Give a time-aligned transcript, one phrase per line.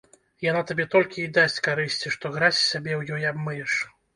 [0.45, 3.79] Яна табе толькі і дасць карысці, што гразь з сябе ў ёй абмыеш.